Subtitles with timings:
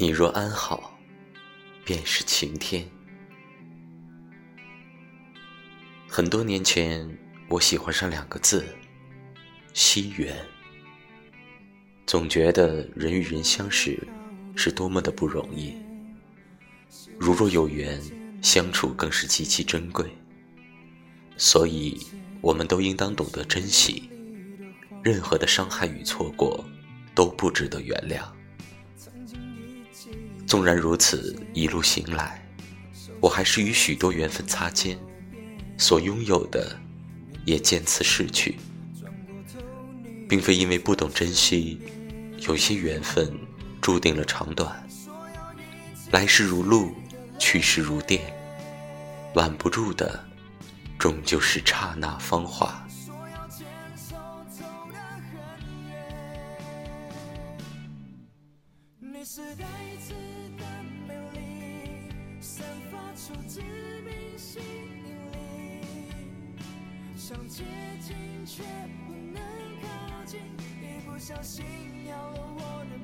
[0.00, 0.96] 你若安好，
[1.84, 2.88] 便是晴天。
[6.06, 8.64] 很多年前，我喜欢上两个字——
[9.74, 10.36] 惜缘。
[12.06, 14.00] 总觉得人与人相识
[14.54, 15.74] 是多么的不容易，
[17.18, 18.00] 如若有缘，
[18.40, 20.06] 相处更是极其珍贵。
[21.36, 21.98] 所以，
[22.40, 24.08] 我们都应当懂得珍惜。
[25.02, 26.64] 任何的伤害与错过，
[27.16, 28.37] 都不值得原谅。
[30.48, 32.42] 纵然如此，一路行来，
[33.20, 34.98] 我还是与许多缘分擦肩，
[35.76, 36.74] 所拥有的
[37.44, 38.56] 也渐次逝去。
[40.26, 41.78] 并非因为不懂珍惜，
[42.46, 43.30] 有些缘分
[43.82, 44.88] 注定了长短。
[46.12, 46.94] 来时如路，
[47.38, 48.22] 去时如电，
[49.34, 50.24] 挽不住的，
[50.98, 52.87] 终究是刹那芳华。
[59.30, 59.66] 是带
[60.00, 60.14] 刺
[60.56, 60.64] 的
[61.06, 61.38] 美丽，
[62.40, 63.60] 散发出致
[64.00, 65.36] 命吸引力，
[67.14, 67.62] 想接
[68.00, 68.62] 近却
[69.06, 69.38] 不能
[69.82, 70.40] 靠近，
[70.80, 71.62] 一不小心
[72.08, 72.97] 要了我的